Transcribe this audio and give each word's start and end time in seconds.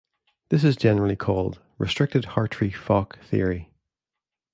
This 0.49 0.63
is 0.63 0.77
generally 0.77 1.15
called 1.15 1.61
Restricted 1.77 2.23
Hartree-Fock 2.31 3.19
theory. 3.19 3.69